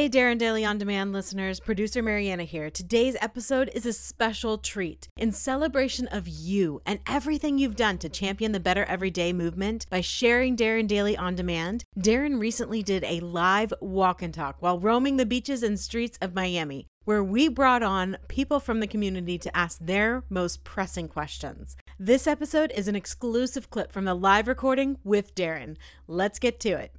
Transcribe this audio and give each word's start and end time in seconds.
Hey, 0.00 0.08
Darren 0.08 0.38
Daily 0.38 0.64
On 0.64 0.78
Demand 0.78 1.12
listeners, 1.12 1.60
producer 1.60 2.02
Mariana 2.02 2.44
here. 2.44 2.70
Today's 2.70 3.18
episode 3.20 3.70
is 3.74 3.84
a 3.84 3.92
special 3.92 4.56
treat. 4.56 5.08
In 5.18 5.30
celebration 5.30 6.08
of 6.08 6.26
you 6.26 6.80
and 6.86 7.00
everything 7.06 7.58
you've 7.58 7.76
done 7.76 7.98
to 7.98 8.08
champion 8.08 8.52
the 8.52 8.60
Better 8.60 8.86
Everyday 8.86 9.34
movement 9.34 9.84
by 9.90 10.00
sharing 10.00 10.56
Darren 10.56 10.88
Daily 10.88 11.18
On 11.18 11.34
Demand, 11.34 11.84
Darren 11.98 12.40
recently 12.40 12.82
did 12.82 13.04
a 13.04 13.20
live 13.20 13.74
walk 13.82 14.22
and 14.22 14.32
talk 14.32 14.56
while 14.60 14.80
roaming 14.80 15.18
the 15.18 15.26
beaches 15.26 15.62
and 15.62 15.78
streets 15.78 16.16
of 16.22 16.34
Miami 16.34 16.86
where 17.04 17.22
we 17.22 17.48
brought 17.48 17.82
on 17.82 18.16
people 18.28 18.60
from 18.60 18.80
the 18.80 18.86
community 18.86 19.36
to 19.36 19.54
ask 19.54 19.78
their 19.80 20.24
most 20.30 20.64
pressing 20.64 21.08
questions. 21.08 21.76
This 21.98 22.26
episode 22.26 22.72
is 22.74 22.88
an 22.88 22.96
exclusive 22.96 23.68
clip 23.68 23.92
from 23.92 24.06
the 24.06 24.14
live 24.14 24.48
recording 24.48 24.96
with 25.04 25.34
Darren. 25.34 25.76
Let's 26.06 26.38
get 26.38 26.58
to 26.60 26.70
it. 26.70 26.94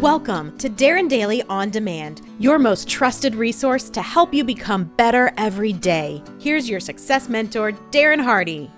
Welcome 0.00 0.56
to 0.58 0.70
Darren 0.70 1.08
Daily 1.08 1.42
On 1.48 1.70
Demand, 1.70 2.20
your 2.38 2.60
most 2.60 2.88
trusted 2.88 3.34
resource 3.34 3.90
to 3.90 4.00
help 4.00 4.32
you 4.32 4.44
become 4.44 4.84
better 4.84 5.32
every 5.36 5.72
day. 5.72 6.22
Here's 6.38 6.70
your 6.70 6.78
success 6.78 7.28
mentor, 7.28 7.72
Darren 7.90 8.22
Hardy. 8.22 8.70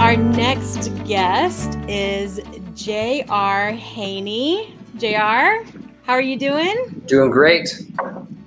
Our 0.00 0.16
next 0.16 0.88
guest 1.04 1.78
is 1.86 2.40
J.R. 2.74 3.72
Haney. 3.72 4.74
J.R., 4.96 5.64
how 6.04 6.14
are 6.14 6.22
you 6.22 6.38
doing? 6.38 7.02
Doing 7.04 7.30
great. 7.30 7.68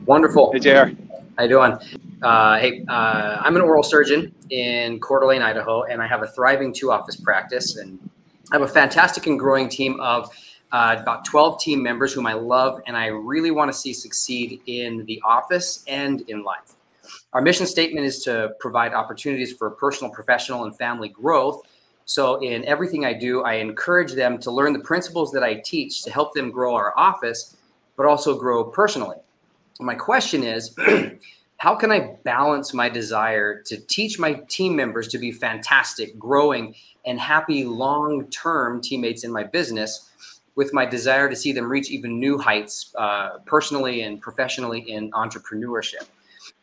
Wonderful. 0.07 0.53
Hey, 0.53 0.59
JR. 0.59 0.89
How 1.37 1.43
you 1.43 1.49
doing? 1.49 1.77
Uh, 2.23 2.57
hey, 2.57 2.83
uh, 2.87 3.37
I'm 3.41 3.55
an 3.55 3.61
oral 3.61 3.83
surgeon 3.83 4.33
in 4.49 4.99
Coeur 4.99 5.19
d'Alene, 5.19 5.43
Idaho, 5.43 5.83
and 5.83 6.01
I 6.01 6.07
have 6.07 6.23
a 6.23 6.27
thriving 6.27 6.73
two-office 6.73 7.17
practice. 7.17 7.77
And 7.77 7.99
I 8.51 8.55
have 8.55 8.63
a 8.63 8.67
fantastic 8.67 9.27
and 9.27 9.39
growing 9.39 9.69
team 9.69 9.97
of 10.01 10.29
uh, 10.73 10.97
about 10.99 11.23
12 11.23 11.61
team 11.61 11.81
members 11.81 12.11
whom 12.11 12.27
I 12.27 12.33
love 12.33 12.81
and 12.85 12.97
I 12.97 13.07
really 13.07 13.51
want 13.51 13.71
to 13.71 13.77
see 13.77 13.93
succeed 13.93 14.61
in 14.65 15.05
the 15.05 15.21
office 15.23 15.85
and 15.87 16.21
in 16.29 16.43
life. 16.43 16.75
Our 17.31 17.41
mission 17.41 17.65
statement 17.65 18.05
is 18.05 18.23
to 18.23 18.51
provide 18.59 18.93
opportunities 18.93 19.53
for 19.53 19.69
personal, 19.71 20.11
professional, 20.11 20.65
and 20.65 20.77
family 20.77 21.07
growth. 21.07 21.61
So, 22.05 22.41
in 22.41 22.65
everything 22.65 23.05
I 23.05 23.13
do, 23.13 23.43
I 23.43 23.53
encourage 23.53 24.13
them 24.13 24.37
to 24.39 24.51
learn 24.51 24.73
the 24.73 24.79
principles 24.79 25.31
that 25.31 25.43
I 25.43 25.55
teach 25.55 26.03
to 26.03 26.11
help 26.11 26.33
them 26.33 26.51
grow 26.51 26.75
our 26.75 26.93
office, 26.97 27.55
but 27.95 28.05
also 28.05 28.37
grow 28.37 28.65
personally. 28.65 29.17
My 29.79 29.95
question 29.95 30.43
is 30.43 30.75
how 31.61 31.75
can 31.75 31.91
I 31.91 32.15
balance 32.23 32.73
my 32.73 32.89
desire 32.89 33.61
to 33.67 33.77
teach 33.77 34.17
my 34.17 34.33
team 34.49 34.75
members 34.75 35.07
to 35.09 35.19
be 35.19 35.31
fantastic, 35.31 36.17
growing, 36.17 36.73
and 37.05 37.19
happy 37.19 37.65
long 37.65 38.25
term 38.31 38.81
teammates 38.81 39.23
in 39.23 39.31
my 39.31 39.43
business 39.43 40.09
with 40.55 40.73
my 40.73 40.87
desire 40.87 41.29
to 41.29 41.35
see 41.35 41.51
them 41.51 41.69
reach 41.69 41.91
even 41.91 42.19
new 42.19 42.39
heights 42.39 42.91
uh, 42.97 43.37
personally 43.45 44.01
and 44.01 44.19
professionally 44.19 44.79
in 44.79 45.11
entrepreneurship? 45.11 46.07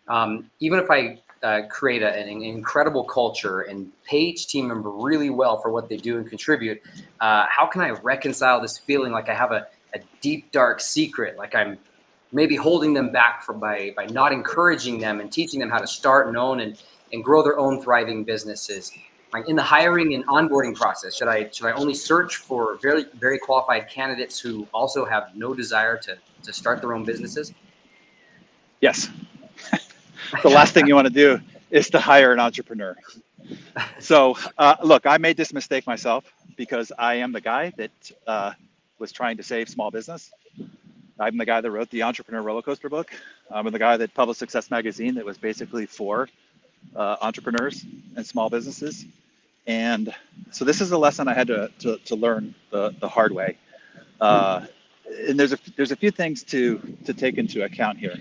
Um, 0.08 0.50
even 0.58 0.80
if 0.80 0.90
I 0.90 1.20
uh, 1.44 1.68
create 1.70 2.02
a, 2.02 2.12
an 2.12 2.42
incredible 2.42 3.04
culture 3.04 3.60
and 3.60 3.92
pay 4.02 4.22
each 4.22 4.48
team 4.48 4.66
member 4.66 4.90
really 4.90 5.30
well 5.30 5.58
for 5.58 5.70
what 5.70 5.88
they 5.88 5.96
do 5.96 6.18
and 6.18 6.28
contribute, 6.28 6.82
uh, 7.20 7.46
how 7.48 7.66
can 7.66 7.82
I 7.82 7.90
reconcile 7.90 8.60
this 8.60 8.78
feeling 8.78 9.12
like 9.12 9.28
I 9.28 9.34
have 9.34 9.52
a, 9.52 9.68
a 9.94 10.00
deep, 10.20 10.50
dark 10.50 10.80
secret, 10.80 11.38
like 11.38 11.54
I'm 11.54 11.78
maybe 12.32 12.56
holding 12.56 12.92
them 12.92 13.10
back 13.10 13.42
from 13.42 13.60
by 13.60 13.92
by 13.96 14.06
not 14.06 14.32
encouraging 14.32 14.98
them 14.98 15.20
and 15.20 15.32
teaching 15.32 15.60
them 15.60 15.70
how 15.70 15.78
to 15.78 15.86
start 15.86 16.28
and 16.28 16.36
own 16.36 16.60
and 16.60 16.80
and 17.12 17.24
grow 17.24 17.42
their 17.42 17.58
own 17.58 17.80
thriving 17.82 18.24
businesses. 18.24 18.92
Like 19.32 19.48
in 19.48 19.56
the 19.56 19.62
hiring 19.62 20.14
and 20.14 20.26
onboarding 20.26 20.74
process, 20.74 21.16
should 21.16 21.28
I 21.28 21.48
should 21.50 21.66
I 21.66 21.72
only 21.72 21.94
search 21.94 22.36
for 22.36 22.78
very 22.82 23.04
very 23.14 23.38
qualified 23.38 23.88
candidates 23.88 24.38
who 24.38 24.66
also 24.72 25.04
have 25.04 25.34
no 25.34 25.54
desire 25.54 25.96
to 25.98 26.16
to 26.42 26.52
start 26.52 26.80
their 26.80 26.94
own 26.94 27.04
businesses? 27.04 27.52
Yes. 28.80 29.08
the 30.42 30.48
last 30.48 30.72
thing 30.72 30.86
you 30.86 30.94
want 30.94 31.08
to 31.08 31.12
do 31.12 31.40
is 31.70 31.90
to 31.90 31.98
hire 31.98 32.32
an 32.32 32.40
entrepreneur. 32.40 32.96
So 33.98 34.36
uh, 34.56 34.76
look, 34.82 35.06
I 35.06 35.18
made 35.18 35.36
this 35.36 35.52
mistake 35.52 35.86
myself 35.86 36.24
because 36.56 36.92
I 36.98 37.14
am 37.14 37.32
the 37.32 37.40
guy 37.40 37.72
that 37.76 38.12
uh, 38.26 38.52
was 38.98 39.12
trying 39.12 39.36
to 39.36 39.42
save 39.42 39.68
small 39.68 39.90
business 39.90 40.30
I'm 41.20 41.36
the 41.36 41.44
guy 41.44 41.60
that 41.60 41.70
wrote 41.70 41.90
the 41.90 42.04
Entrepreneur 42.04 42.42
Roller 42.42 42.62
Coaster 42.62 42.88
book. 42.88 43.10
I'm 43.50 43.68
the 43.72 43.78
guy 43.78 43.96
that 43.96 44.14
published 44.14 44.38
Success 44.38 44.70
Magazine 44.70 45.16
that 45.16 45.24
was 45.24 45.36
basically 45.36 45.84
for 45.84 46.28
uh, 46.94 47.16
entrepreneurs 47.20 47.84
and 48.16 48.24
small 48.24 48.48
businesses. 48.48 49.04
And 49.66 50.14
so 50.52 50.64
this 50.64 50.80
is 50.80 50.92
a 50.92 50.98
lesson 50.98 51.26
I 51.26 51.34
had 51.34 51.48
to, 51.48 51.70
to, 51.80 51.98
to 51.98 52.14
learn 52.14 52.54
the, 52.70 52.94
the 53.00 53.08
hard 53.08 53.32
way. 53.32 53.56
Uh, 54.20 54.66
and 55.26 55.38
there's 55.38 55.52
a, 55.52 55.58
there's 55.76 55.90
a 55.90 55.96
few 55.96 56.12
things 56.12 56.44
to, 56.44 56.78
to 57.06 57.12
take 57.12 57.36
into 57.36 57.64
account 57.64 57.98
here. 57.98 58.14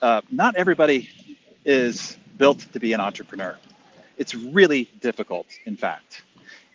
Uh, 0.00 0.22
not 0.30 0.56
everybody 0.56 1.10
is 1.66 2.16
built 2.38 2.60
to 2.72 2.80
be 2.80 2.94
an 2.94 3.00
entrepreneur. 3.00 3.58
It's 4.16 4.34
really 4.34 4.90
difficult, 5.00 5.46
in 5.66 5.76
fact. 5.76 6.22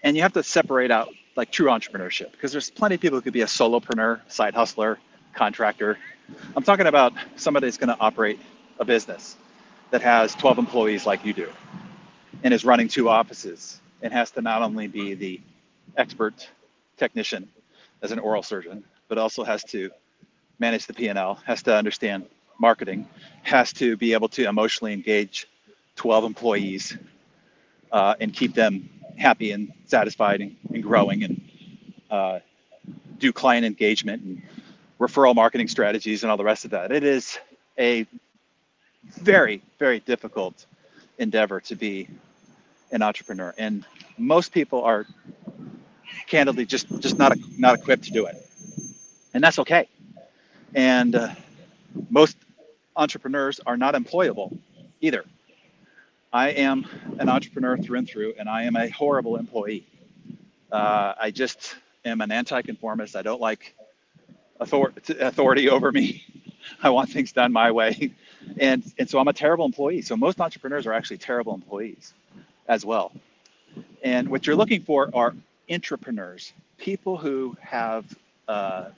And 0.03 0.15
you 0.15 0.21
have 0.21 0.33
to 0.33 0.43
separate 0.43 0.91
out 0.91 1.09
like 1.37 1.51
true 1.51 1.67
entrepreneurship 1.67 2.31
because 2.31 2.51
there's 2.51 2.69
plenty 2.69 2.95
of 2.95 3.01
people 3.01 3.17
who 3.17 3.21
could 3.21 3.33
be 3.33 3.41
a 3.41 3.45
solopreneur, 3.45 4.19
side 4.27 4.55
hustler, 4.55 4.97
contractor. 5.33 5.97
I'm 6.55 6.63
talking 6.63 6.87
about 6.87 7.13
somebody 7.35 7.67
that's 7.67 7.77
going 7.77 7.95
to 7.95 7.99
operate 7.99 8.39
a 8.79 8.85
business 8.85 9.37
that 9.91 10.01
has 10.01 10.35
12 10.35 10.57
employees 10.57 11.05
like 11.05 11.23
you 11.23 11.33
do 11.33 11.47
and 12.43 12.53
is 12.53 12.65
running 12.65 12.87
two 12.87 13.07
offices 13.07 13.79
and 14.01 14.11
has 14.11 14.31
to 14.31 14.41
not 14.41 14.61
only 14.61 14.87
be 14.87 15.13
the 15.13 15.39
expert 15.95 16.49
technician 16.97 17.47
as 18.01 18.11
an 18.11 18.19
oral 18.19 18.43
surgeon, 18.43 18.83
but 19.07 19.17
also 19.17 19.43
has 19.43 19.63
to 19.63 19.89
manage 20.59 20.87
the 20.87 20.93
P&L, 20.93 21.35
has 21.45 21.61
to 21.63 21.75
understand 21.75 22.25
marketing, 22.59 23.07
has 23.43 23.71
to 23.73 23.95
be 23.95 24.13
able 24.13 24.27
to 24.27 24.47
emotionally 24.47 24.91
engage 24.91 25.47
12 25.95 26.25
employees 26.25 26.97
uh, 27.91 28.15
and 28.19 28.33
keep 28.33 28.53
them 28.53 28.89
happy 29.17 29.51
and 29.51 29.71
satisfied 29.85 30.41
and, 30.41 30.55
and 30.73 30.83
growing 30.83 31.23
and 31.23 31.41
uh, 32.09 32.39
do 33.17 33.33
client 33.33 33.65
engagement 33.65 34.23
and 34.23 34.41
referral 34.99 35.35
marketing 35.35 35.67
strategies 35.67 36.23
and 36.23 36.31
all 36.31 36.37
the 36.37 36.43
rest 36.43 36.65
of 36.65 36.71
that. 36.71 36.91
It 36.91 37.03
is 37.03 37.37
a 37.77 38.05
very, 39.19 39.61
very 39.79 39.99
difficult 39.99 40.65
endeavor 41.17 41.59
to 41.61 41.75
be 41.75 42.07
an 42.91 43.01
entrepreneur. 43.01 43.53
And 43.57 43.85
most 44.17 44.51
people 44.51 44.83
are 44.83 45.05
candidly 46.27 46.65
just, 46.65 46.87
just 46.99 47.17
not, 47.17 47.37
not 47.57 47.79
equipped 47.79 48.05
to 48.05 48.11
do 48.11 48.25
it. 48.25 48.35
And 49.33 49.43
that's 49.43 49.59
okay. 49.59 49.87
And 50.73 51.15
uh, 51.15 51.33
most 52.09 52.37
entrepreneurs 52.95 53.59
are 53.65 53.77
not 53.77 53.93
employable 53.93 54.57
either. 55.01 55.23
I 56.37 56.49
am 56.49 56.85
an 57.17 57.29
entrepreneur 57.29 57.77
through 57.77 57.97
and 57.97 58.07
through, 58.07 58.35
and 58.37 58.47
I 58.47 58.65
am 58.65 58.75
a 58.75 58.87
horrible 58.89 59.37
employee. 59.37 59.87
Uh, 60.71 61.15
I 61.19 61.31
just 61.31 61.75
am 62.05 62.21
an 62.21 62.31
anti-conformist. 62.31 63.15
I 63.15 63.23
don't 63.23 63.41
like 63.41 63.73
author- 64.59 64.93
authority 65.19 65.67
over 65.67 65.91
me. 65.91 66.23
I 66.83 66.91
want 66.91 67.09
things 67.09 67.31
done 67.31 67.51
my 67.51 67.71
way, 67.71 68.11
and 68.59 68.83
and 68.99 69.09
so 69.09 69.17
I'm 69.17 69.27
a 69.27 69.33
terrible 69.33 69.65
employee. 69.65 70.03
So 70.03 70.15
most 70.15 70.39
entrepreneurs 70.39 70.85
are 70.85 70.93
actually 70.93 71.17
terrible 71.17 71.55
employees, 71.55 72.13
as 72.67 72.85
well. 72.85 73.13
And 74.03 74.29
what 74.29 74.45
you're 74.45 74.55
looking 74.55 74.83
for 74.83 75.09
are 75.15 75.33
intrapreneurs, 75.67 76.51
people 76.77 77.17
who 77.17 77.57
have 77.61 78.05
uh, 78.47 78.89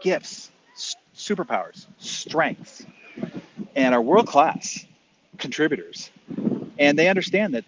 gifts, 0.00 0.50
superpowers, 1.14 1.84
strengths, 1.98 2.86
and 3.76 3.94
are 3.94 4.00
world 4.00 4.26
class 4.26 4.86
contributors 5.36 6.10
and 6.82 6.98
they 6.98 7.08
understand 7.08 7.54
that 7.54 7.64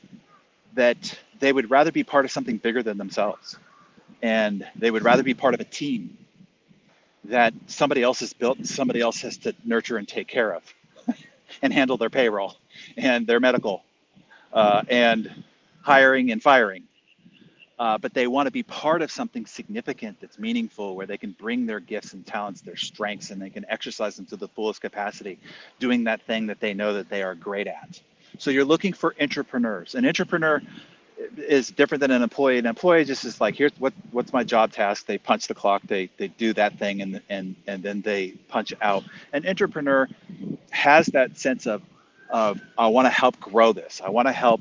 that 0.74 1.18
they 1.40 1.52
would 1.52 1.70
rather 1.70 1.92
be 1.92 2.04
part 2.04 2.24
of 2.26 2.32
something 2.32 2.58
bigger 2.58 2.82
than 2.82 2.98
themselves. 2.98 3.58
And 4.22 4.66
they 4.76 4.90
would 4.90 5.04
rather 5.04 5.22
be 5.22 5.34
part 5.34 5.54
of 5.54 5.60
a 5.60 5.64
team 5.64 6.18
that 7.24 7.54
somebody 7.66 8.02
else 8.02 8.20
has 8.20 8.32
built 8.32 8.58
and 8.58 8.68
somebody 8.68 9.00
else 9.00 9.20
has 9.22 9.38
to 9.38 9.54
nurture 9.64 9.98
and 9.98 10.08
take 10.08 10.28
care 10.28 10.54
of 10.54 10.62
and 11.62 11.72
handle 11.72 11.96
their 11.98 12.10
payroll 12.10 12.56
and 12.96 13.26
their 13.26 13.40
medical 13.40 13.84
uh, 14.52 14.82
and 14.88 15.44
hiring 15.82 16.32
and 16.32 16.42
firing. 16.42 16.84
Uh, 17.78 17.98
but 17.98 18.14
they 18.14 18.26
want 18.28 18.46
to 18.46 18.52
be 18.52 18.62
part 18.62 19.02
of 19.02 19.10
something 19.10 19.46
significant 19.46 20.18
that's 20.20 20.38
meaningful 20.38 20.96
where 20.96 21.06
they 21.06 21.18
can 21.18 21.32
bring 21.32 21.66
their 21.66 21.80
gifts 21.80 22.12
and 22.14 22.26
talents 22.26 22.62
their 22.62 22.76
strengths 22.76 23.30
and 23.30 23.42
they 23.42 23.50
can 23.50 23.66
exercise 23.68 24.16
them 24.16 24.26
to 24.26 24.36
the 24.36 24.48
fullest 24.48 24.80
capacity 24.80 25.38
doing 25.80 26.04
that 26.04 26.22
thing 26.22 26.46
that 26.46 26.60
they 26.60 26.74
know 26.74 26.94
that 26.94 27.10
they 27.10 27.22
are 27.22 27.34
great 27.34 27.66
at 27.68 28.00
so 28.38 28.50
you're 28.50 28.64
looking 28.64 28.92
for 28.92 29.14
intrapreneurs. 29.20 29.94
An 29.94 30.04
intrapreneur 30.04 30.64
is 31.36 31.68
different 31.68 32.00
than 32.00 32.10
an 32.10 32.22
employee. 32.22 32.58
An 32.58 32.66
employee 32.66 33.04
just 33.04 33.24
is 33.24 33.40
like, 33.40 33.54
here's 33.54 33.72
what 33.78 33.92
what's 34.10 34.32
my 34.32 34.44
job 34.44 34.72
task. 34.72 35.06
They 35.06 35.18
punch 35.18 35.46
the 35.46 35.54
clock. 35.54 35.82
They 35.86 36.10
they 36.16 36.28
do 36.28 36.52
that 36.54 36.78
thing 36.78 37.02
and 37.02 37.20
and 37.28 37.56
and 37.66 37.82
then 37.82 38.00
they 38.02 38.32
punch 38.48 38.72
out. 38.80 39.04
An 39.32 39.42
intrapreneur 39.42 40.08
has 40.70 41.06
that 41.06 41.38
sense 41.38 41.66
of 41.66 41.82
of 42.30 42.60
I 42.76 42.88
want 42.88 43.06
to 43.06 43.10
help 43.10 43.38
grow 43.40 43.72
this. 43.72 44.00
I 44.04 44.10
want 44.10 44.28
to 44.28 44.32
help 44.32 44.60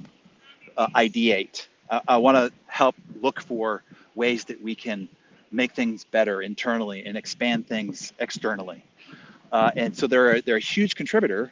uh, 0.78 0.88
ideate. 0.96 1.68
I, 2.08 2.18
want 2.18 2.38
to 2.38 2.52
help 2.68 2.96
look 3.22 3.42
for 3.42 3.84
ways 4.16 4.46
that 4.46 4.62
we 4.62 4.74
can 4.74 5.08
make 5.52 5.74
things 5.74 6.04
better 6.04 6.42
internally 6.42 7.06
and 7.06 7.16
expand 7.16 7.68
things 7.68 8.14
externally. 8.20 8.84
Uh, 9.52 9.70
and 9.76 9.96
so 9.96 10.08
they're 10.08 10.42
they're 10.42 10.58
a 10.58 10.60
huge 10.60 10.96
contributor, 10.96 11.52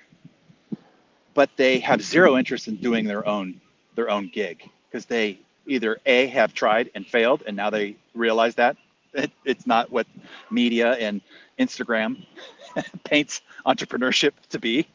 but 1.34 1.50
they 1.58 1.80
have 1.80 2.02
zero 2.02 2.38
interest 2.38 2.68
in 2.68 2.76
doing 2.76 3.06
their 3.06 3.28
own 3.28 3.60
their 3.96 4.10
own 4.10 4.30
gig 4.34 4.70
because 4.90 5.06
they 5.06 5.40
either 5.68 6.00
a 6.06 6.28
have 6.28 6.54
tried 6.54 6.90
and 6.96 7.06
failed 7.06 7.44
and 7.46 7.56
now 7.56 7.70
they 7.70 7.96
realize 8.14 8.56
that 8.56 8.78
it, 9.14 9.32
it's 9.46 9.68
not 9.68 9.92
what 9.92 10.08
media 10.50 10.94
and 10.94 11.22
Instagram 11.60 12.26
paints 13.04 13.42
entrepreneurship 13.66 14.32
to 14.50 14.60
be, 14.60 14.88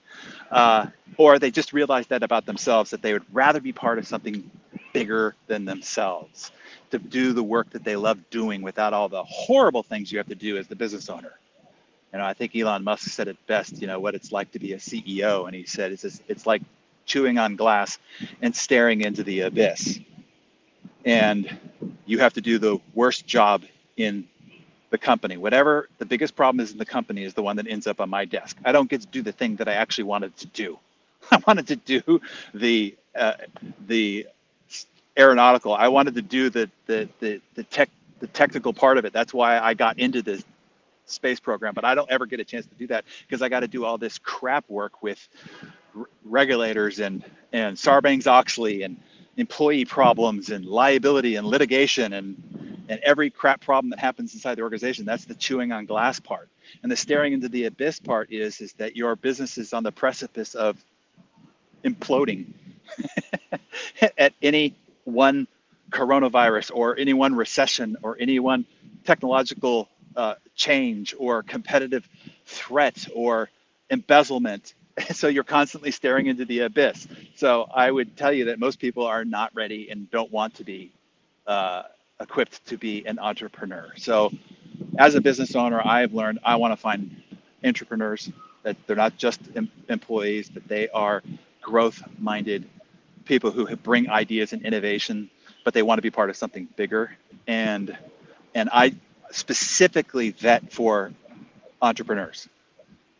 uh, 0.50 0.86
or 1.16 1.38
they 1.38 1.50
just 1.50 1.72
realize 1.72 2.06
that 2.08 2.22
about 2.22 2.46
themselves 2.46 2.90
that 2.90 3.02
they 3.02 3.12
would 3.12 3.24
rather 3.32 3.60
be 3.60 3.72
part 3.72 3.98
of 3.98 4.06
something 4.06 4.50
bigger 4.92 5.34
than 5.46 5.64
themselves 5.64 6.52
to 6.90 6.98
do 6.98 7.32
the 7.32 7.42
work 7.42 7.68
that 7.70 7.84
they 7.84 7.96
love 7.96 8.18
doing 8.30 8.62
without 8.62 8.92
all 8.92 9.08
the 9.08 9.22
horrible 9.24 9.82
things 9.82 10.10
you 10.10 10.18
have 10.18 10.28
to 10.28 10.34
do 10.34 10.56
as 10.56 10.66
the 10.66 10.76
business 10.76 11.08
owner. 11.10 11.32
You 12.16 12.22
know, 12.22 12.28
I 12.28 12.32
think 12.32 12.56
Elon 12.56 12.82
Musk 12.82 13.10
said 13.10 13.28
it 13.28 13.36
best, 13.46 13.78
you 13.78 13.86
know, 13.86 14.00
what 14.00 14.14
it's 14.14 14.32
like 14.32 14.50
to 14.52 14.58
be 14.58 14.72
a 14.72 14.78
CEO. 14.78 15.44
And 15.44 15.54
he 15.54 15.66
said, 15.66 15.92
it's, 15.92 16.00
just, 16.00 16.22
it's 16.28 16.46
like 16.46 16.62
chewing 17.04 17.36
on 17.36 17.56
glass 17.56 17.98
and 18.40 18.56
staring 18.56 19.02
into 19.02 19.22
the 19.22 19.40
abyss. 19.40 20.00
And 21.04 21.58
you 22.06 22.18
have 22.20 22.32
to 22.32 22.40
do 22.40 22.56
the 22.58 22.78
worst 22.94 23.26
job 23.26 23.64
in 23.98 24.26
the 24.88 24.96
company. 24.96 25.36
Whatever 25.36 25.90
the 25.98 26.06
biggest 26.06 26.34
problem 26.34 26.60
is 26.60 26.72
in 26.72 26.78
the 26.78 26.86
company 26.86 27.22
is 27.22 27.34
the 27.34 27.42
one 27.42 27.56
that 27.56 27.66
ends 27.66 27.86
up 27.86 28.00
on 28.00 28.08
my 28.08 28.24
desk. 28.24 28.56
I 28.64 28.72
don't 28.72 28.88
get 28.88 29.02
to 29.02 29.06
do 29.08 29.20
the 29.20 29.32
thing 29.32 29.56
that 29.56 29.68
I 29.68 29.74
actually 29.74 30.04
wanted 30.04 30.34
to 30.38 30.46
do. 30.46 30.78
I 31.30 31.42
wanted 31.46 31.66
to 31.66 31.76
do 31.76 32.22
the 32.54 32.96
uh, 33.14 33.34
the 33.88 34.26
aeronautical. 35.18 35.74
I 35.74 35.88
wanted 35.88 36.14
to 36.14 36.22
do 36.22 36.48
the 36.48 36.70
the 36.86 37.10
the 37.20 37.42
the 37.56 37.64
tech 37.64 37.90
the 38.20 38.26
technical 38.28 38.72
part 38.72 38.96
of 38.96 39.04
it. 39.04 39.12
That's 39.12 39.34
why 39.34 39.58
I 39.58 39.74
got 39.74 39.98
into 39.98 40.22
this 40.22 40.42
space 41.06 41.40
program. 41.40 41.74
But 41.74 41.84
I 41.84 41.94
don't 41.94 42.10
ever 42.10 42.26
get 42.26 42.40
a 42.40 42.44
chance 42.44 42.66
to 42.66 42.74
do 42.74 42.86
that 42.88 43.04
because 43.26 43.42
I 43.42 43.48
got 43.48 43.60
to 43.60 43.68
do 43.68 43.84
all 43.84 43.98
this 43.98 44.18
crap 44.18 44.68
work 44.68 45.02
with 45.02 45.28
regulators 46.24 47.00
and 47.00 47.24
and 47.52 47.76
Sarbanes 47.76 48.26
Oxley 48.26 48.82
and 48.82 48.98
employee 49.36 49.84
problems 49.84 50.50
and 50.50 50.64
liability 50.64 51.36
and 51.36 51.46
litigation 51.46 52.12
and 52.12 52.36
and 52.88 53.00
every 53.02 53.30
crap 53.30 53.60
problem 53.60 53.90
that 53.90 53.98
happens 53.98 54.34
inside 54.34 54.54
the 54.56 54.62
organization 54.62 55.04
that's 55.04 55.24
the 55.24 55.34
chewing 55.34 55.72
on 55.72 55.86
glass 55.86 56.20
part 56.20 56.48
and 56.82 56.90
the 56.90 56.96
staring 56.96 57.32
into 57.32 57.48
the 57.48 57.64
abyss 57.64 58.00
part 58.00 58.30
is 58.32 58.60
is 58.60 58.72
that 58.74 58.96
your 58.96 59.16
business 59.16 59.58
is 59.58 59.72
on 59.72 59.82
the 59.82 59.92
precipice 59.92 60.54
of 60.54 60.82
imploding 61.84 62.46
at 64.18 64.32
any 64.42 64.74
one 65.04 65.46
coronavirus 65.90 66.70
or 66.74 66.96
any 66.98 67.12
one 67.12 67.34
recession 67.34 67.96
or 68.02 68.16
any 68.18 68.38
one 68.38 68.64
technological 69.04 69.88
uh, 70.16 70.36
change 70.56 71.14
or 71.18 71.42
competitive 71.44 72.08
threat 72.46 73.06
or 73.14 73.50
embezzlement 73.90 74.74
so 75.12 75.28
you're 75.28 75.44
constantly 75.44 75.90
staring 75.92 76.26
into 76.26 76.44
the 76.44 76.60
abyss. 76.60 77.08
So 77.36 77.68
I 77.74 77.90
would 77.90 78.16
tell 78.16 78.32
you 78.32 78.46
that 78.46 78.60
most 78.60 78.80
people 78.80 79.06
are 79.06 79.24
not 79.24 79.54
ready 79.54 79.90
and 79.90 80.10
don't 80.10 80.32
want 80.32 80.54
to 80.56 80.64
be 80.64 80.92
uh, 81.46 81.84
equipped 82.20 82.66
to 82.68 82.78
be 82.78 83.06
an 83.06 83.18
entrepreneur. 83.18 83.92
So 83.96 84.32
as 84.98 85.14
a 85.16 85.22
business 85.22 85.56
owner, 85.56 85.82
I've 85.84 86.14
learned 86.14 86.40
I 86.44 86.56
want 86.56 86.72
to 86.72 86.76
find 86.76 87.22
intrapreneurs 87.64 88.32
that 88.64 88.76
they're 88.86 88.96
not 88.96 89.16
just 89.16 89.40
em- 89.56 89.70
employees, 89.88 90.50
but 90.50 90.66
they 90.68 90.88
are 90.90 91.22
growth-minded 91.62 92.68
people 93.26 93.50
who 93.52 93.74
bring 93.76 94.10
ideas 94.10 94.52
and 94.52 94.64
innovation, 94.64 95.30
but 95.64 95.74
they 95.74 95.82
want 95.82 95.98
to 95.98 96.02
be 96.02 96.10
part 96.10 96.30
of 96.30 96.36
something 96.36 96.68
bigger. 96.76 97.16
And 97.46 97.96
and 98.54 98.70
I 98.72 98.94
specifically 99.30 100.30
vet 100.30 100.72
for 100.72 101.12
entrepreneurs. 101.82 102.48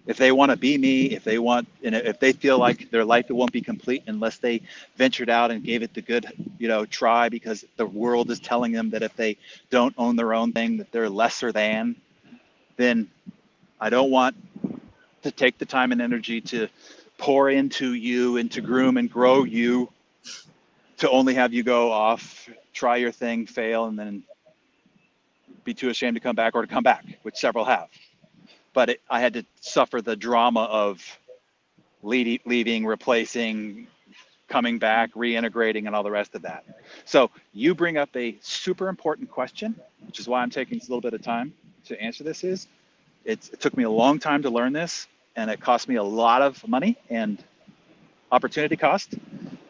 If 0.07 0.19
they 0.19 0.31
want 0.31 0.53
to 0.53 0.57
be 0.57 0.79
me, 0.79 1.07
if 1.07 1.25
they 1.25 1.39
want, 1.39 1.67
and 1.83 1.95
if 1.95 2.21
they 2.21 2.33
feel 2.33 2.59
like 2.59 2.91
their 2.91 3.05
life 3.05 3.27
it 3.29 3.33
won't 3.33 3.51
be 3.51 3.61
complete 3.61 4.05
unless 4.07 4.39
they 4.39 4.63
ventured 4.97 5.29
out 5.29 5.51
and 5.51 5.65
gave 5.65 5.83
it 5.83 5.95
the 5.95 6.01
good, 6.01 6.27
you 6.59 6.69
know, 6.69 6.87
try 6.87 7.29
because 7.29 7.65
the 7.77 7.87
world 7.87 8.31
is 8.31 8.39
telling 8.39 8.71
them 8.71 8.91
that 8.91 9.03
if 9.03 9.17
they 9.17 9.37
don't 9.69 9.95
own 9.99 10.15
their 10.15 10.33
own 10.33 10.53
thing 10.53 10.77
that 10.77 10.93
they're 10.93 11.11
lesser 11.11 11.51
than, 11.51 11.97
then 12.77 13.11
I 13.81 13.91
don't 13.91 14.11
want 14.13 14.37
to 15.23 15.33
take 15.33 15.59
the 15.59 15.67
time 15.67 15.91
and 15.91 16.01
energy 16.01 16.41
to 16.41 16.69
pour 17.19 17.51
into 17.51 17.93
you 17.95 18.37
and 18.37 18.51
to 18.53 18.61
groom 18.61 18.97
and 18.99 19.11
grow 19.11 19.43
you 19.43 19.91
to 20.99 21.11
only 21.11 21.35
have 21.35 21.53
you 21.53 21.63
go 21.63 21.91
off, 21.91 22.49
try 22.73 22.97
your 22.97 23.13
thing, 23.13 23.47
fail, 23.47 23.87
and 23.87 23.99
then 23.99 24.23
be 25.67 25.75
too 25.75 25.91
ashamed 25.91 26.17
to 26.17 26.21
come 26.21 26.37
back 26.37 26.55
or 26.55 26.63
to 26.63 26.69
come 26.69 26.85
back, 26.85 27.05
which 27.25 27.37
several 27.37 27.67
have 27.67 27.91
but 28.77 28.91
it, 28.91 29.01
I 29.09 29.21
had 29.23 29.33
to 29.33 29.47
suffer 29.63 30.03
the 30.03 30.17
drama 30.17 30.65
of 30.65 31.19
lead, 32.03 32.43
leaving, 32.45 32.85
replacing, 32.85 33.87
coming 34.49 34.79
back, 34.79 35.15
reintegrating, 35.15 35.87
and 35.87 35.97
all 35.97 36.03
the 36.03 36.11
rest 36.11 36.35
of 36.35 36.43
that. 36.43 36.63
So 37.07 37.31
you 37.55 37.75
bring 37.75 37.97
up 37.97 38.15
a 38.15 38.37
super 38.43 38.89
important 38.89 39.31
question, 39.31 39.75
which 40.07 40.21
is 40.21 40.29
why 40.29 40.43
I'm 40.43 40.51
taking 40.51 40.77
a 40.77 40.83
little 40.83 41.01
bit 41.01 41.15
of 41.15 41.23
time 41.23 41.55
to 41.87 41.99
answer 41.99 42.23
this. 42.23 42.45
Is 42.45 42.69
it 43.25 43.41
took 43.61 43.75
me 43.79 43.85
a 43.85 43.91
long 43.91 44.19
time 44.19 44.43
to 44.43 44.51
learn 44.51 44.75
this, 44.75 45.09
and 45.37 45.51
it 45.51 45.59
cost 45.59 45.89
me 45.89 45.95
a 45.95 46.03
lot 46.03 46.43
of 46.43 46.69
money 46.69 46.99
and 47.09 47.43
opportunity 48.31 48.77
cost, 48.77 49.15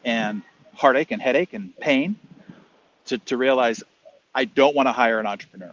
and 0.05 0.43
heartache 0.75 1.13
and 1.13 1.23
headache 1.23 1.53
and 1.53 1.77
pain 1.77 2.17
to, 3.05 3.19
to 3.19 3.37
realize 3.37 3.85
I 4.35 4.47
don't 4.47 4.75
want 4.75 4.89
to 4.89 4.93
hire 4.93 5.21
an 5.21 5.27
entrepreneur. 5.27 5.73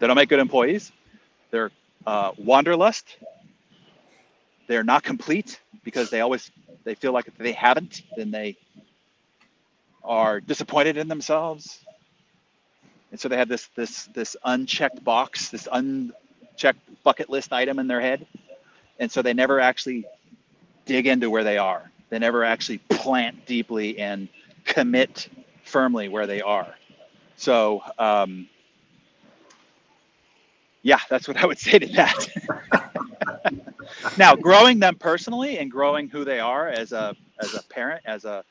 They 0.00 0.06
don't 0.08 0.16
make 0.16 0.30
good 0.30 0.40
employees. 0.40 0.92
They're 1.52 1.70
uh, 2.06 2.32
wanderlust. 2.38 3.18
They're 4.66 4.84
not 4.84 5.02
complete 5.04 5.60
because 5.84 6.10
they 6.10 6.20
always 6.20 6.50
they 6.84 6.94
feel 6.94 7.12
like 7.12 7.28
if 7.28 7.36
they 7.36 7.52
haven't, 7.52 8.02
then 8.16 8.30
they 8.30 8.56
are 10.02 10.40
disappointed 10.40 10.96
in 10.96 11.08
themselves. 11.08 11.84
And 13.10 13.20
so 13.20 13.28
they 13.28 13.36
have 13.36 13.48
this 13.48 13.68
this 13.76 14.06
this 14.14 14.36
unchecked 14.44 15.04
box, 15.04 15.50
this 15.50 15.68
unchecked 15.70 16.80
bucket 17.04 17.28
list 17.28 17.52
item 17.52 17.78
in 17.78 17.86
their 17.86 18.00
head, 18.00 18.26
and 18.98 19.12
so 19.12 19.22
they 19.22 19.34
never 19.34 19.60
actually 19.60 20.06
dig 20.86 21.06
into 21.06 21.28
where 21.30 21.44
they 21.44 21.58
are. 21.58 21.90
They 22.08 22.18
never 22.18 22.44
actually 22.44 22.78
plant 22.78 23.46
deeply 23.46 23.98
and 23.98 24.28
commit 24.64 25.28
firmly 25.64 26.08
where 26.08 26.26
they 26.26 26.40
are. 26.40 26.74
So 27.36 27.82
um, 27.98 28.48
yeah, 30.82 31.00
that's 31.10 31.28
what 31.28 31.36
I 31.38 31.46
would 31.46 31.58
say 31.58 31.78
to 31.78 31.86
that. 31.88 32.28
now, 34.18 34.36
growing 34.36 34.80
them 34.80 34.96
personally 34.96 35.58
and 35.58 35.70
growing 35.70 36.08
who 36.08 36.24
they 36.24 36.40
are 36.40 36.68
as 36.68 36.92
a 36.92 37.14
as 37.40 37.54
a 37.54 37.62
parent, 37.64 38.02
as 38.06 38.24
a 38.24 38.44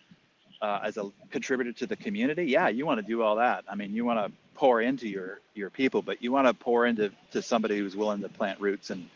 uh, 0.61 0.81
as 0.83 0.97
a 0.97 1.11
contributor 1.31 1.73
to 1.73 1.87
the 1.87 1.95
community, 1.95 2.45
yeah, 2.45 2.69
you 2.69 2.85
want 2.85 2.99
to 3.01 3.07
do 3.07 3.21
all 3.23 3.37
that. 3.37 3.65
I 3.69 3.75
mean, 3.75 3.93
you 3.93 4.05
want 4.05 4.19
to 4.25 4.31
pour 4.55 4.81
into 4.81 5.07
your 5.07 5.39
your 5.55 5.69
people, 5.69 6.01
but 6.01 6.21
you 6.23 6.31
want 6.31 6.47
to 6.47 6.53
pour 6.53 6.85
into 6.87 7.11
to 7.31 7.41
somebody 7.41 7.79
who's 7.79 7.95
willing 7.95 8.21
to 8.21 8.29
plant 8.29 8.59
roots 8.61 8.89
and 8.91 9.09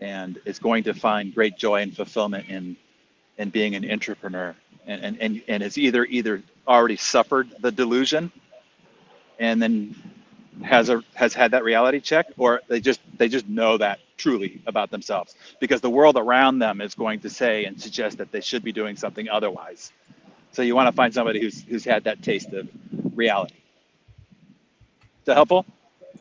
and 0.00 0.40
is 0.46 0.58
going 0.58 0.84
to 0.84 0.94
find 0.94 1.34
great 1.34 1.56
joy 1.58 1.82
and 1.82 1.94
fulfillment 1.96 2.48
in 2.48 2.76
in 3.38 3.50
being 3.50 3.74
an 3.76 3.84
intrapreneur 3.84 4.54
and 4.86 5.04
and 5.04 5.18
and, 5.20 5.42
and 5.48 5.62
has 5.62 5.78
either 5.78 6.04
either 6.06 6.42
already 6.68 6.96
suffered 6.96 7.48
the 7.60 7.72
delusion 7.72 8.30
and 9.40 9.62
then 9.62 9.94
has 10.62 10.88
a 10.88 11.02
has 11.14 11.34
had 11.34 11.50
that 11.50 11.64
reality 11.64 12.00
check 12.00 12.26
or 12.38 12.60
they 12.68 12.80
just 12.80 13.00
they 13.18 13.28
just 13.28 13.48
know 13.48 13.76
that 13.78 13.98
truly 14.16 14.60
about 14.66 14.90
themselves. 14.90 15.34
Because 15.60 15.80
the 15.80 15.90
world 15.90 16.16
around 16.16 16.58
them 16.58 16.80
is 16.80 16.94
going 16.94 17.20
to 17.20 17.30
say 17.30 17.64
and 17.64 17.80
suggest 17.80 18.18
that 18.18 18.30
they 18.32 18.40
should 18.40 18.62
be 18.62 18.72
doing 18.72 18.96
something 18.96 19.28
otherwise. 19.28 19.92
So 20.52 20.62
you 20.62 20.74
want 20.74 20.88
to 20.88 20.92
find 20.92 21.12
somebody 21.12 21.40
who's 21.40 21.64
who's 21.64 21.84
had 21.84 22.04
that 22.04 22.22
taste 22.22 22.52
of 22.52 22.68
reality. 23.14 23.54
Is 25.02 25.26
that 25.26 25.34
helpful? 25.34 25.66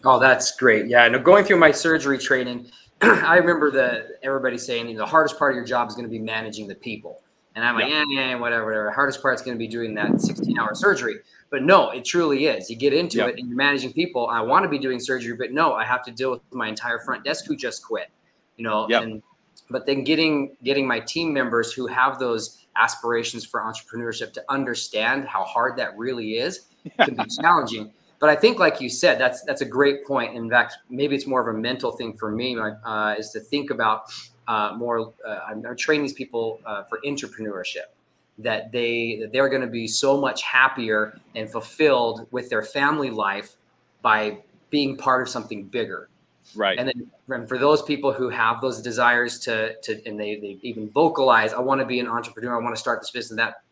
Oh 0.03 0.19
that's 0.19 0.55
great. 0.55 0.87
Yeah 0.87 1.07
no 1.07 1.19
going 1.19 1.45
through 1.45 1.59
my 1.59 1.71
surgery 1.71 2.17
training 2.17 2.69
i 3.01 3.37
remember 3.37 3.69
the 3.71 4.17
everybody 4.23 4.57
saying 4.57 4.87
you 4.87 4.93
know, 4.93 4.99
the 4.99 5.05
hardest 5.05 5.37
part 5.37 5.51
of 5.51 5.55
your 5.55 5.65
job 5.65 5.89
is 5.89 5.95
going 5.95 6.05
to 6.05 6.11
be 6.11 6.19
managing 6.19 6.67
the 6.67 6.75
people 6.75 7.21
and 7.55 7.65
i'm 7.65 7.75
like 7.75 7.89
yeah, 7.89 8.03
yeah, 8.09 8.29
yeah 8.29 8.35
whatever 8.35 8.65
whatever 8.65 8.91
hardest 8.91 9.21
part 9.21 9.35
is 9.35 9.41
going 9.41 9.55
to 9.55 9.59
be 9.59 9.67
doing 9.67 9.93
that 9.93 10.19
16 10.19 10.57
hour 10.57 10.73
surgery 10.73 11.19
but 11.53 11.61
no, 11.61 11.91
it 11.91 12.03
truly 12.03 12.47
is. 12.47 12.67
You 12.67 12.75
get 12.75 12.93
into 12.93 13.19
yep. 13.19 13.29
it 13.29 13.35
and 13.37 13.47
you're 13.47 13.55
managing 13.55 13.93
people. 13.93 14.25
I 14.25 14.41
want 14.41 14.63
to 14.63 14.69
be 14.69 14.79
doing 14.79 14.99
surgery, 14.99 15.35
but 15.37 15.51
no, 15.51 15.73
I 15.73 15.85
have 15.85 16.03
to 16.05 16.11
deal 16.11 16.31
with 16.31 16.41
my 16.51 16.67
entire 16.67 16.97
front 16.97 17.23
desk 17.23 17.45
who 17.45 17.55
just 17.55 17.85
quit. 17.85 18.09
You 18.57 18.63
know, 18.63 18.87
yep. 18.89 19.03
and 19.03 19.21
but 19.69 19.85
then 19.85 20.03
getting 20.03 20.57
getting 20.63 20.87
my 20.87 20.99
team 20.99 21.31
members 21.31 21.71
who 21.71 21.85
have 21.85 22.17
those 22.17 22.65
aspirations 22.75 23.45
for 23.45 23.61
entrepreneurship 23.61 24.33
to 24.33 24.43
understand 24.49 25.27
how 25.27 25.43
hard 25.43 25.77
that 25.77 25.95
really 25.95 26.37
is 26.39 26.69
can 26.99 27.13
be 27.13 27.23
challenging. 27.39 27.93
But 28.19 28.31
I 28.31 28.35
think, 28.35 28.57
like 28.57 28.81
you 28.81 28.89
said, 28.89 29.19
that's 29.19 29.43
that's 29.43 29.61
a 29.61 29.65
great 29.65 30.07
point. 30.07 30.35
In 30.35 30.49
fact, 30.49 30.77
maybe 30.89 31.13
it's 31.13 31.27
more 31.27 31.47
of 31.47 31.55
a 31.55 31.59
mental 31.59 31.91
thing 31.91 32.17
for 32.17 32.31
me 32.31 32.57
uh, 32.57 33.13
is 33.15 33.29
to 33.29 33.39
think 33.39 33.69
about 33.69 34.11
uh, 34.47 34.73
more. 34.77 35.13
Uh, 35.25 35.39
I'm, 35.47 35.65
I'm, 35.65 35.75
training 35.75 36.03
these 36.03 36.13
people 36.13 36.59
uh, 36.65 36.83
for 36.83 36.99
entrepreneurship 37.05 37.91
that 38.39 38.71
they 38.71 39.17
that 39.21 39.31
they're 39.31 39.49
going 39.49 39.61
to 39.61 39.67
be 39.67 39.87
so 39.87 40.19
much 40.19 40.41
happier 40.41 41.19
and 41.35 41.49
fulfilled 41.49 42.27
with 42.31 42.49
their 42.49 42.63
family 42.63 43.09
life 43.09 43.55
by 44.01 44.39
being 44.69 44.97
part 44.97 45.21
of 45.21 45.29
something 45.29 45.65
bigger. 45.65 46.09
Right. 46.55 46.77
And 46.77 46.87
then 46.87 47.11
and 47.29 47.47
for 47.47 47.57
those 47.57 47.81
people 47.81 48.11
who 48.11 48.29
have 48.29 48.59
those 48.59 48.81
desires 48.81 49.39
to 49.39 49.75
to 49.81 50.01
and 50.05 50.19
they, 50.19 50.35
they 50.35 50.57
even 50.61 50.89
vocalize 50.89 51.53
i 51.53 51.59
want 51.59 51.79
to 51.79 51.87
be 51.87 52.01
an 52.01 52.07
entrepreneur 52.07 52.59
i 52.59 52.61
want 52.61 52.75
to 52.75 52.79
start 52.79 52.99
this 52.99 53.11
business 53.11 53.37
that 53.37 53.63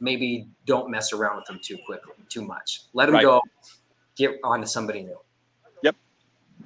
maybe 0.00 0.48
don't 0.66 0.90
mess 0.90 1.12
around 1.12 1.36
with 1.36 1.46
them 1.46 1.60
too 1.62 1.78
quickly 1.86 2.12
too 2.28 2.42
much. 2.42 2.82
Let 2.94 3.06
them 3.06 3.14
Right. 3.14 3.22
go 3.22 3.40
get 4.16 4.32
on 4.42 4.60
to 4.60 4.66
somebody 4.66 5.02
new. 5.02 5.18
Yep. 5.82 5.96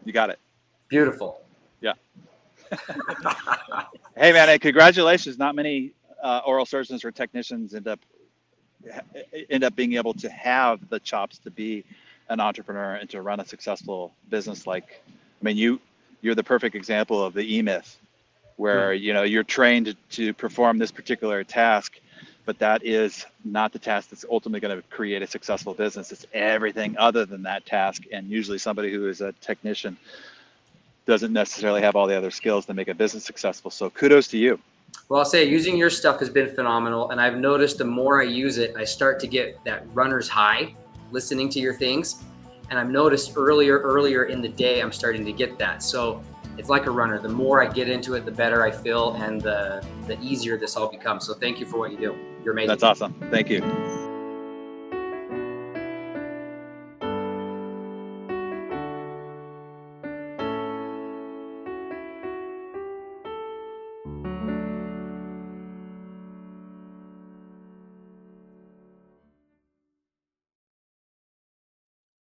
You 0.07 0.13
got 0.15 0.31
it. 0.31 0.39
Beautiful 0.89 1.41
hey 4.17 4.33
man 4.33 4.49
hey, 4.49 4.59
congratulations. 4.59 5.39
Not 5.39 5.55
many 5.55 5.93
uh, 6.23 6.43
oral 6.47 6.67
surgeons 6.67 7.05
or 7.05 7.11
technicians 7.11 7.75
end 7.75 7.89
up 7.89 8.01
end 9.51 9.65
up 9.65 9.77
being 9.77 9.95
able 9.95 10.15
to 10.15 10.31
have 10.31 10.89
the 10.89 11.01
chops 11.01 11.39
to 11.39 11.51
be 11.51 11.85
an 12.29 12.41
entrepreneur 12.41 12.95
and 12.95 13.11
to 13.11 13.23
run 13.23 13.41
a 13.41 13.45
successful 13.45 14.13
business 14.31 14.67
like 14.67 15.03
i 15.09 15.45
mean 15.45 15.57
you 15.57 15.79
you're 16.23 16.35
the 16.35 16.45
perfect 16.45 16.75
example 16.75 17.23
of 17.23 17.35
the 17.35 17.57
e-myth 17.59 17.99
where 18.57 18.95
you 18.95 19.13
know 19.13 19.23
you're 19.23 19.45
trained 19.45 19.95
to 20.11 20.33
perform 20.35 20.79
this 20.79 20.91
particular 20.91 21.45
task 21.45 22.01
but 22.47 22.59
that 22.59 22.85
is 22.85 23.27
not 23.45 23.73
the 23.73 23.79
task 23.79 24.11
that's 24.11 24.25
ultimately 24.31 24.61
going 24.61 24.77
to 24.77 24.89
create 24.89 25.23
a 25.23 25.27
successful 25.27 25.75
business. 25.75 26.11
It's 26.11 26.27
everything 26.33 26.97
other 26.99 27.25
than 27.25 27.45
that 27.45 27.67
task. 27.67 28.05
And 28.13 28.29
usually 28.29 28.59
somebody 28.59 28.93
who 28.93 29.09
is 29.09 29.21
a 29.21 29.33
technician 29.41 29.97
doesn't 31.11 31.33
necessarily 31.33 31.83
have 31.83 31.97
all 31.97 32.07
the 32.07 32.17
other 32.17 32.31
skills 32.31 32.65
to 32.65 32.73
make 32.73 32.89
a 32.89 32.95
business 32.95 33.25
successful 33.25 33.71
so 33.71 33.91
kudos 33.91 34.29
to 34.29 34.39
you 34.39 34.59
Well, 35.09 35.19
I'll 35.21 35.27
say 35.27 35.45
using 35.45 35.77
your 35.77 35.91
stuff 35.91 36.21
has 36.21 36.31
been 36.31 36.55
phenomenal, 36.55 37.11
and 37.11 37.21
I've 37.21 37.37
noticed 37.37 37.79
the 37.79 37.91
more 38.01 38.15
I 38.23 38.27
use 38.45 38.59
it, 38.59 38.71
I 38.77 38.85
start 38.85 39.19
to 39.21 39.27
get 39.27 39.47
that 39.65 39.81
runner's 39.93 40.29
high 40.29 40.75
listening 41.11 41.49
to 41.55 41.59
your 41.59 41.75
things, 41.75 42.23
and 42.69 42.79
I've 42.79 42.91
noticed 42.91 43.33
earlier, 43.37 43.77
earlier 43.81 44.23
in 44.35 44.41
the 44.41 44.53
day, 44.67 44.81
I'm 44.83 44.93
starting 44.93 45.25
to 45.25 45.33
get 45.33 45.59
that. 45.59 45.83
So 45.83 46.23
it's 46.59 46.69
like 46.69 46.87
a 46.87 46.93
runner. 47.01 47.19
The 47.19 47.35
more 47.43 47.57
I 47.63 47.67
get 47.73 47.89
into 47.89 48.15
it, 48.15 48.25
the 48.25 48.37
better 48.45 48.63
I 48.63 48.71
feel, 48.71 49.15
and 49.15 49.41
the 49.41 49.85
the 50.07 50.17
easier 50.21 50.57
this 50.57 50.77
all 50.77 50.89
becomes. 50.89 51.27
So 51.27 51.35
thank 51.35 51.59
you 51.61 51.67
for 51.67 51.79
what 51.79 51.91
you 51.91 51.99
do. 51.99 52.13
You're 52.45 52.53
amazing. 52.53 52.69
that's 52.69 52.83
awesome 52.83 53.15
thank 53.31 53.51
you 53.51 53.61